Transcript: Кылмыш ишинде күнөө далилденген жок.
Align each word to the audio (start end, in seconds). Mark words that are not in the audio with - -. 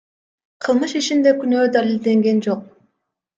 Кылмыш 0.67 0.95
ишинде 0.99 1.33
күнөө 1.43 1.67
далилденген 1.77 2.41
жок. 2.49 2.65